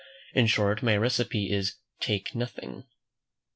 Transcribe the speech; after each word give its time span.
In 0.33 0.47
short, 0.47 0.81
my 0.81 0.97
recipe 0.97 1.51
is 1.51 1.75
"Take 1.99 2.33
nothing." 2.33 2.85